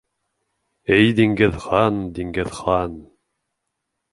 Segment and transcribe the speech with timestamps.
[0.95, 2.97] Эй Диңгеҙхан, Диңгеҙхан...